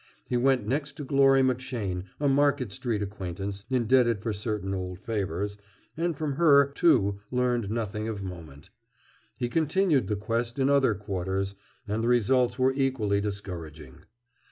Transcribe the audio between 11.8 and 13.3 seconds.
and the results were equally